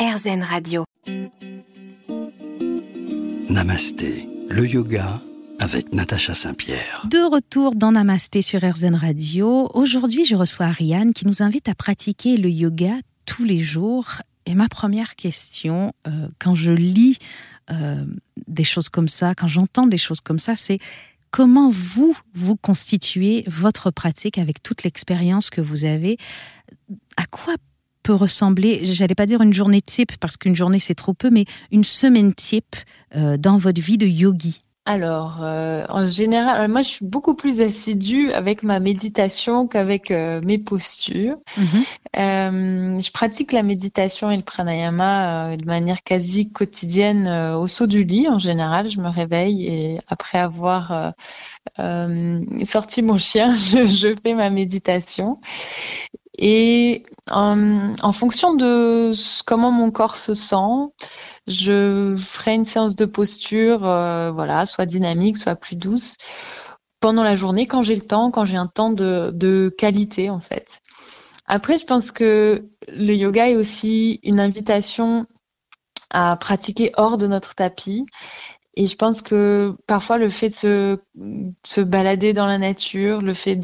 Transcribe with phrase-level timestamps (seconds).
[0.00, 0.84] RZN Radio.
[3.50, 5.20] Namasté, le yoga
[5.58, 7.06] avec Natacha Saint-Pierre.
[7.10, 9.70] De retour dans Namasté sur RZN Radio.
[9.74, 12.94] Aujourd'hui, je reçois Ariane qui nous invite à pratiquer le yoga
[13.26, 14.22] tous les jours.
[14.46, 17.18] Et ma première question, euh, quand je lis
[17.70, 18.06] euh,
[18.48, 20.78] des choses comme ça, quand j'entends des choses comme ça, c'est
[21.30, 26.16] comment vous, vous constituez votre pratique avec toute l'expérience que vous avez?
[27.18, 27.56] À quoi
[28.10, 31.44] peut ressembler, j'allais pas dire une journée type parce qu'une journée c'est trop peu, mais
[31.70, 32.74] une semaine type
[33.14, 37.60] euh, dans votre vie de yogi alors, euh, en général, moi, je suis beaucoup plus
[37.60, 41.36] assidue avec ma méditation qu'avec euh, mes postures.
[41.58, 42.98] Mhm.
[42.98, 48.26] je pratique la méditation et le pranayama de manière quasi quotidienne au saut du lit.
[48.28, 51.12] En général, je me réveille et après avoir
[52.64, 55.38] sorti mon chien, je, je, fais ma méditation.
[56.42, 59.10] Et euh, en fonction de
[59.44, 60.88] comment mon corps se sent,
[61.46, 66.16] je ferai une séance de posture, euh, voilà, soit dynamique, soit plus douce,
[66.98, 70.40] pendant la journée, quand j'ai le temps, quand j'ai un temps de, de qualité, en
[70.40, 70.80] fait.
[71.46, 75.26] Après, je pense que le yoga est aussi une invitation
[76.08, 78.06] à pratiquer hors de notre tapis
[78.74, 80.98] et je pense que parfois le fait de se,
[81.64, 83.56] se balader dans la nature, le fait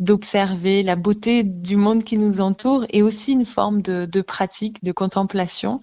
[0.00, 4.82] d'observer la beauté du monde qui nous entoure est aussi une forme de, de pratique,
[4.82, 5.80] de contemplation.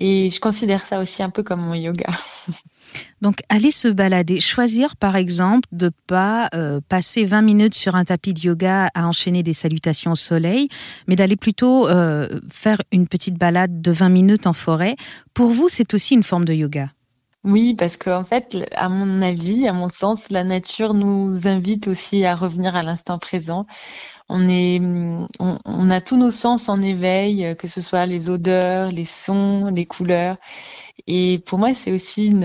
[0.00, 2.08] Et je considère ça aussi un peu comme mon yoga.
[3.20, 8.04] Donc, aller se balader, choisir par exemple de pas euh, passer 20 minutes sur un
[8.04, 10.68] tapis de yoga à enchaîner des salutations au soleil,
[11.06, 14.96] mais d'aller plutôt euh, faire une petite balade de 20 minutes en forêt.
[15.32, 16.90] Pour vous, c'est aussi une forme de yoga?
[17.44, 22.24] Oui, parce qu'en fait, à mon avis, à mon sens, la nature nous invite aussi
[22.24, 23.66] à revenir à l'instant présent.
[24.30, 24.80] On est,
[25.38, 29.84] on, a tous nos sens en éveil, que ce soit les odeurs, les sons, les
[29.84, 30.38] couleurs.
[31.06, 32.44] Et pour moi, c'est aussi une,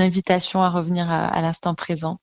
[0.00, 2.20] invitation à revenir à, l'instant présent.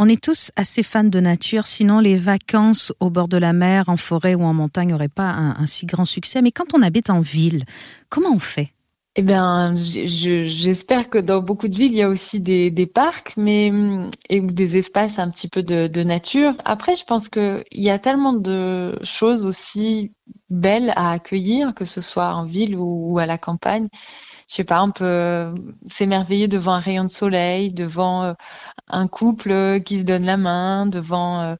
[0.00, 3.88] On est tous assez fans de nature, sinon les vacances au bord de la mer,
[3.88, 6.42] en forêt ou en montagne n'auraient pas un si grand succès.
[6.42, 7.64] Mais quand on habite en ville,
[8.08, 8.72] comment on fait?
[9.16, 13.72] Eh bien, j'espère que dans beaucoup de villes, il y a aussi des, parcs, mais
[14.28, 16.54] et des espaces un petit peu de, nature.
[16.64, 20.12] Après, je pense qu'il y a tellement de choses aussi
[20.50, 23.88] belles à accueillir, que ce soit en ville ou à la campagne
[24.48, 25.54] je sais pas, on peut euh,
[25.90, 28.32] s'émerveiller devant un rayon de soleil, devant euh,
[28.88, 31.56] un couple qui se donne la main, devant euh,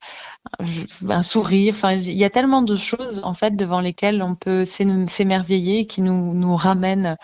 [1.09, 1.75] un sourire.
[1.75, 6.01] Enfin, il y a tellement de choses en fait devant lesquelles on peut s'émerveiller, qui
[6.01, 7.17] nous nous ramènent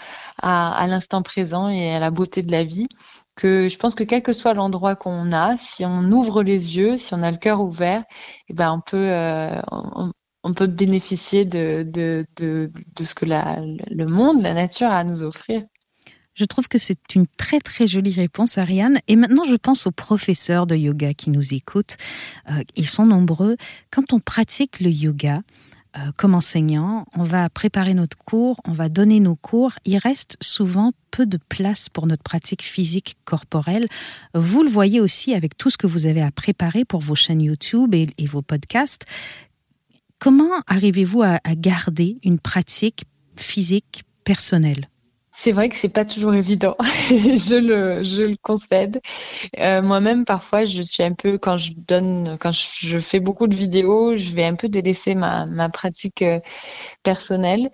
[0.43, 2.87] à, l'instant présent et à la beauté de la vie.
[3.35, 6.97] Que je pense que quel que soit l'endroit qu'on a, si on ouvre les yeux,
[6.97, 8.05] si on a le cœur ouvert,
[8.49, 9.09] eh ben on peut
[10.53, 12.71] peut bénéficier de, de, de,
[13.03, 15.62] ce que le monde, la nature a à nous offrir.
[16.34, 18.99] Je trouve que c'est une très très jolie réponse, Ariane.
[19.06, 21.97] Et maintenant, je pense aux professeurs de yoga qui nous écoutent.
[22.50, 23.56] Euh, ils sont nombreux.
[23.91, 25.43] Quand on pratique le yoga,
[25.97, 29.75] euh, comme enseignant, on va préparer notre cours, on va donner nos cours.
[29.84, 33.87] Il reste souvent peu de place pour notre pratique physique corporelle.
[34.34, 37.43] Vous le voyez aussi avec tout ce que vous avez à préparer pour vos chaînes
[37.43, 39.06] YouTube et vos podcasts.
[40.25, 43.05] Comment arrivez-vous à, garder une pratique
[43.37, 44.89] physique personnelle?
[45.33, 49.03] C'est vrai que c'est pas toujours évident, je le je le concède.
[49.59, 53.55] Euh, moi-même parfois je suis un peu quand je donne quand je, fais beaucoup de
[53.55, 56.41] vidéos, je vais un peu délaisser ma ma pratique euh,
[57.03, 57.69] personnelle.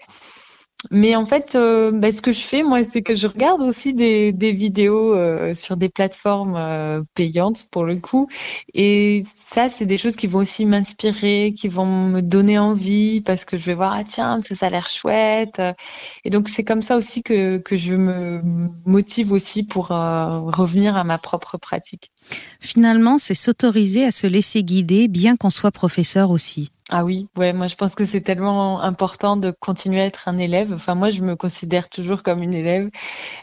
[0.91, 3.92] Mais en fait, euh, bah, ce que je fais, moi, c'est que je regarde aussi
[3.92, 8.28] des, des vidéos euh, sur des plateformes euh, payantes, pour le coup.
[8.72, 13.44] Et ça, c'est des choses qui vont aussi m'inspirer, qui vont me donner envie, parce
[13.44, 15.60] que je vais voir, ah tiens, ça, ça a l'air chouette.
[16.24, 18.41] Et donc, c'est comme ça aussi que, que je me
[18.86, 22.10] motive aussi pour revenir à ma propre pratique.
[22.58, 26.70] Finalement, c'est s'autoriser à se laisser guider, bien qu'on soit professeur aussi.
[26.93, 30.39] Ah oui, ouais, moi je pense que c'est tellement important de continuer à être un
[30.39, 30.73] élève.
[30.73, 32.91] Enfin, moi je me considère toujours comme une élève.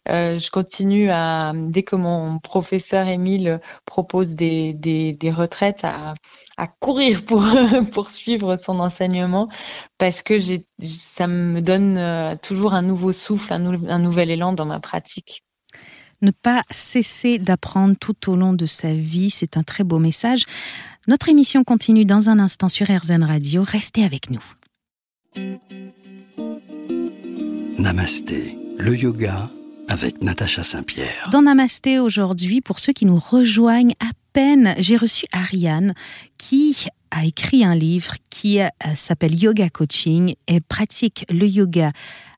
[0.10, 6.14] Euh, je continue à, dès que mon professeur Émile propose des, des, retraites, à,
[6.58, 7.46] à, courir pour
[7.94, 9.48] poursuivre son enseignement
[9.98, 10.40] parce que
[10.82, 15.47] ça me donne euh, toujours un nouveau souffle, un nouvel élan dans ma pratique.
[16.22, 20.46] Ne pas cesser d'apprendre tout au long de sa vie, c'est un très beau message.
[21.08, 23.64] Notre émission continue dans un instant sur RZN Radio.
[23.64, 24.44] Restez avec nous.
[27.78, 29.50] Namasté, le yoga
[29.88, 31.30] avec Natacha Saint-Pierre.
[31.32, 35.94] Dans Namasté aujourd'hui, pour ceux qui nous rejoignent à peine, j'ai reçu Ariane
[36.38, 41.92] qui a écrit un livre qui euh, s'appelle Yoga Coaching et pratique le yoga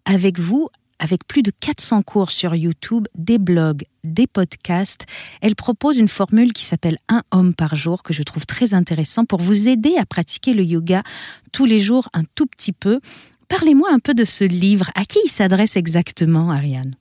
[0.06, 5.06] avec vous avec plus de 400 cours sur YouTube, des blogs, des podcasts.
[5.42, 9.26] Elle propose une formule qui s'appelle un homme par jour que je trouve très intéressant
[9.26, 11.04] pour vous aider à pratiquer le yoga
[11.52, 13.00] tous les jours un tout petit peu.
[13.48, 14.92] Parlez-moi un peu de ce livre.
[14.96, 16.96] À qui il s'adresse exactement, Ariane?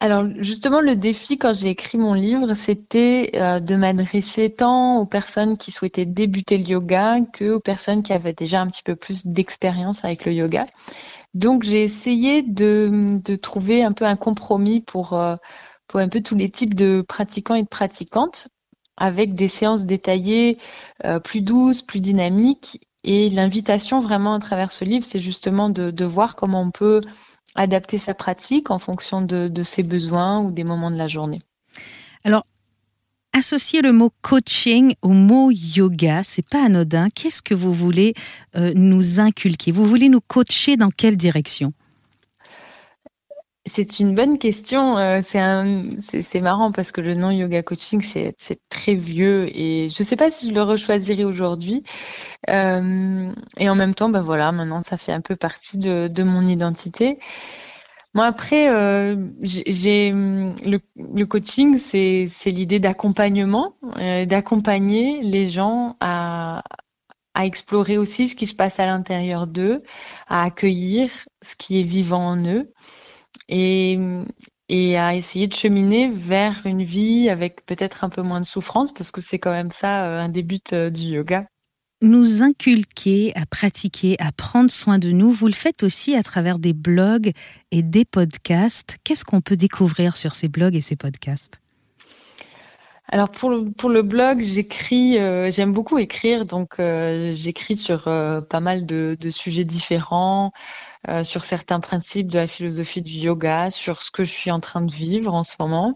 [0.00, 5.06] Alors justement, le défi quand j'ai écrit mon livre, c'était euh, de m'adresser tant aux
[5.06, 8.94] personnes qui souhaitaient débuter le yoga que aux personnes qui avaient déjà un petit peu
[8.94, 10.66] plus d'expérience avec le yoga.
[11.36, 15.36] Donc j'ai essayé de, trouver un peu un compromis pour, euh,
[15.86, 18.48] pour un peu tous les types de pratiquants et de pratiquantes,
[18.96, 20.56] avec des séances détaillées
[21.04, 22.80] euh, plus douces, plus dynamiques.
[23.04, 27.02] Et l'invitation vraiment à travers ce livre, c'est justement de, de voir comment on peut
[27.54, 31.42] adapter sa pratique en fonction de, ses besoins ou des moments de la journée.
[33.36, 37.08] Associer le mot coaching au mot yoga, c'est pas anodin.
[37.14, 38.14] Qu'est-ce que vous voulez
[38.56, 39.72] euh, nous inculquer?
[39.72, 41.74] Vous voulez nous coacher dans quelle direction?
[43.66, 44.96] C'est une bonne question.
[44.96, 50.06] Euh, c'est marrant parce que le nom yoga coaching, c'est très vieux et je ne
[50.06, 51.82] sais pas si je le rechoisirai aujourd'hui.
[52.48, 56.46] Euh, et en même temps, ben voilà, maintenant ça fait un peu partie de, mon
[56.46, 57.18] identité.
[58.16, 63.76] Moi après, euh, j'ai le, le, coaching, c'est l'idée d'accompagnement,
[64.26, 66.62] d'accompagner les gens à,
[67.34, 69.82] à explorer aussi ce qui se passe à l'intérieur d'eux,
[70.28, 71.10] à accueillir
[71.42, 72.72] ce qui est vivant en eux
[73.50, 73.98] et,
[74.70, 78.92] et à essayer de cheminer vers une vie avec peut-être un peu moins de souffrance,
[78.92, 81.46] parce que c'est quand même ça euh, un des buts euh, du yoga.
[82.02, 86.58] Nous inculquer à pratiquer, à prendre soin de nous, vous le faites aussi à travers
[86.58, 87.32] des blogs
[87.70, 88.98] et des podcasts.
[89.02, 91.60] Qu'est-ce qu'on peut découvrir sur ces blogs et ces podcasts?
[93.08, 98.60] Alors pour le, pour le blog, j'écris, euh, j'aime beaucoup écrire, donc j'écris sur pas
[98.60, 100.52] mal de, sujets différents.
[101.08, 104.58] Euh, sur certains principes de la philosophie du yoga, sur ce que je suis en
[104.58, 105.94] train de vivre en ce moment.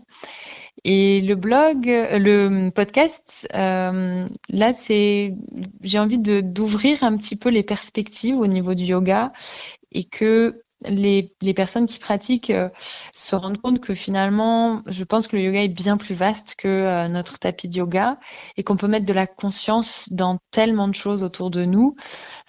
[0.85, 5.33] Et le blog, le podcast, euh, là, c'est,
[5.83, 9.33] j'ai envie de d'ouvrir un petit peu les perspectives au niveau du yoga
[9.93, 12.69] et que les, les, personnes qui pratiquent euh,
[13.13, 16.69] se rendent compte que finalement, je pense que le yoga est bien plus vaste que
[16.69, 18.19] euh, notre tapis de yoga
[18.57, 21.97] et qu'on peut mettre de la conscience dans tellement de choses autour de nous,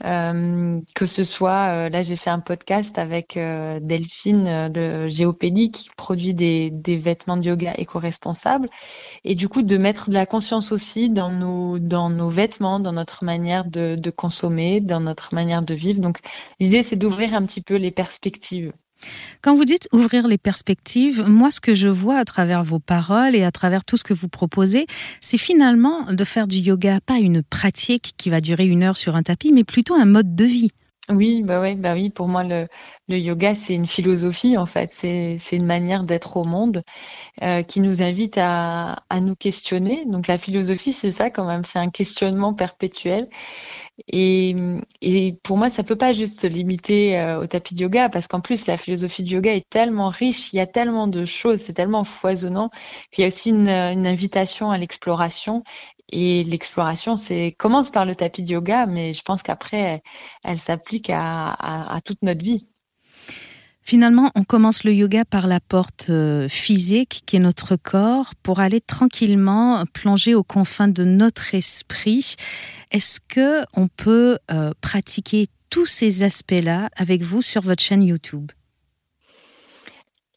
[0.06, 6.34] euh, que ce soit, là j'ai fait un podcast avec Delphine de Géopédie qui produit
[6.34, 8.70] des, des vêtements de yoga éco-responsables
[9.26, 12.94] et du coup de mettre de la conscience aussi dans nos, dans nos vêtements, dans
[12.94, 16.00] notre manière de, de consommer, dans notre manière de vivre.
[16.00, 16.20] Donc
[16.60, 18.21] l'idée c'est d'ouvrir un petit peu les perspectives
[19.42, 23.36] quand vous dites ouvrir les perspectives, moi ce que je vois à travers vos paroles
[23.36, 24.86] et à travers tout ce que vous proposez,
[25.20, 29.16] c'est finalement de faire du yoga pas une pratique qui va durer une heure sur
[29.16, 30.72] un tapis, mais plutôt un mode de vie.
[31.12, 32.10] Oui, bah oui, bah oui.
[32.10, 32.68] Pour moi, le,
[33.10, 34.92] yoga, c'est une philosophie en fait.
[34.92, 36.84] C'est, une manière d'être au monde
[37.42, 40.06] euh, qui nous invite à, nous questionner.
[40.06, 41.64] Donc la philosophie, c'est ça quand même.
[41.64, 43.28] C'est un questionnement perpétuel.
[44.08, 44.56] Et,
[45.44, 48.40] pour moi, ça peut pas juste se limiter euh, au tapis de yoga, parce qu'en
[48.42, 51.74] plus, la philosophie du yoga est tellement riche, il y a tellement de choses, c'est
[51.74, 52.70] tellement foisonnant
[53.12, 55.64] qu'il y a aussi une invitation à l'exploration.
[56.12, 60.02] Et l'exploration, c'est commence par le tapis de yoga, mais je pense qu'après,
[60.44, 62.68] elle, s'applique à, toute notre vie.
[63.84, 68.60] Finalement, on commence le yoga par la porte euh, physique qui est notre corps pour
[68.60, 72.36] aller tranquillement plonger aux confins de notre esprit.
[72.92, 78.52] Est-ce que on peut euh, pratiquer tous ces aspects-là avec vous sur votre chaîne YouTube?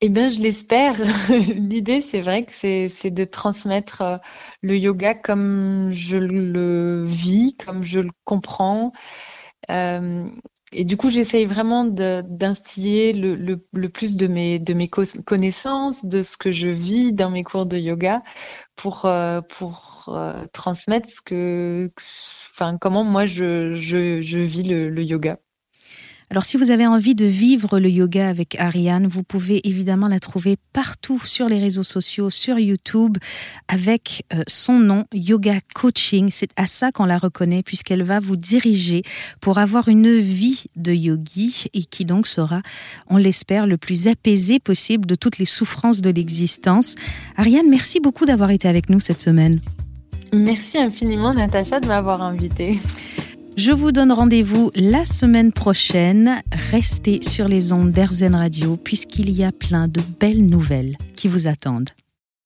[0.01, 0.97] Eh bien, je l'espère.
[1.31, 4.17] L'idée, c'est vrai que c'est de transmettre euh,
[4.61, 8.93] le yoga comme je le vis, comme je le comprends.
[9.71, 10.29] Euh,
[10.73, 13.57] et du coup, j'essaye vraiment d'instiller le,
[13.89, 14.63] plus de mes,
[15.25, 18.23] connaissances, de ce que je vis dans mes cours de yoga
[18.77, 20.11] pour, euh, pour
[20.53, 21.91] transmettre ce que,
[22.53, 25.39] enfin, comment moi je, vis le yoga.
[26.31, 30.19] Alors si vous avez envie de vivre le yoga avec Ariane, vous pouvez évidemment la
[30.19, 33.19] trouver partout sur les réseaux sociaux, sur YouTube,
[33.69, 36.29] avec euh, son nom, Yoga Coaching.
[36.31, 39.03] C'est à ça qu'on la reconnaît puisqu'elle va vous diriger
[39.41, 42.63] pour avoir une vie de yogi et qui donc sera,
[43.09, 46.95] on l'espère, le plus apaisé possible de toutes les souffrances de l'existence.
[47.37, 49.61] Ariane, merci beaucoup d'avoir été avec nous cette semaine.
[50.33, 52.81] Merci infiniment Natacha de m'avoir invitée.
[53.57, 56.43] Je vous donne rendez-vous la semaine prochaine.
[56.73, 61.47] Restez sur les ondes d'Airzen Radio puisqu'il y a plein de belles nouvelles qui vous
[61.47, 61.91] attendent.